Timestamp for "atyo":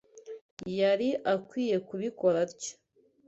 2.47-2.73